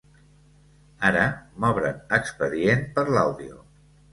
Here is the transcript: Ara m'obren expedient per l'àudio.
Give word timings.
Ara 1.09 1.27
m'obren 1.65 2.01
expedient 2.19 2.85
per 2.97 3.05
l'àudio. 3.13 3.63